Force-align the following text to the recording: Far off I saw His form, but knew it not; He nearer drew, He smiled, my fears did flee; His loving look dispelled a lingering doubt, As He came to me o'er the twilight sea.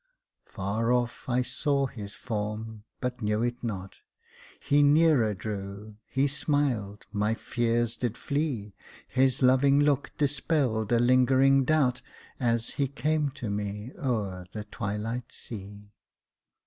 Far 0.47 0.91
off 0.91 1.29
I 1.29 1.43
saw 1.43 1.85
His 1.85 2.15
form, 2.15 2.85
but 3.01 3.21
knew 3.21 3.43
it 3.43 3.63
not; 3.63 3.99
He 4.59 4.81
nearer 4.81 5.35
drew, 5.35 5.97
He 6.09 6.25
smiled, 6.25 7.05
my 7.11 7.35
fears 7.35 7.95
did 7.95 8.17
flee; 8.17 8.73
His 9.07 9.43
loving 9.43 9.79
look 9.79 10.11
dispelled 10.17 10.91
a 10.91 10.97
lingering 10.97 11.65
doubt, 11.65 12.01
As 12.39 12.71
He 12.81 12.87
came 12.87 13.29
to 13.35 13.51
me 13.51 13.91
o'er 13.99 14.47
the 14.53 14.63
twilight 14.63 15.31
sea. 15.31 15.93